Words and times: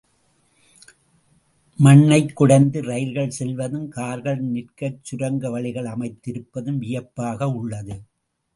மண்ணைக் 1.79 2.33
குடைந்து 2.35 2.81
ரயில்கள் 2.81 3.35
செல்வதும், 3.39 3.87
கார்கள் 3.87 4.41
நிற்கச் 4.41 4.99
சுரங்க 5.01 5.49
வழிகள் 5.49 5.85
அமைத்திருப்பதும் 5.85 6.77
வியப்பாக 6.77 7.49
உள்ளது. 7.53 7.97